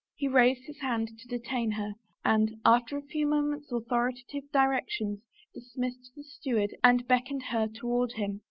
He 0.15 0.27
raised 0.27 0.63
his 0.65 0.79
hand 0.79 1.11
to' 1.19 1.27
detain 1.27 1.69
her 1.73 1.93
and, 2.25 2.49
aftei 2.65 2.93
a 2.93 3.05
few 3.05 3.27
moment's 3.27 3.71
authoritative 3.71 4.51
directions, 4.51 5.19
dismissed 5.53 6.13
the 6.15 6.23
steward 6.23 6.75
and 6.83 7.07
beckoned 7.07 7.43
her 7.51 7.67
toward 7.67 8.13
him. 8.13 8.39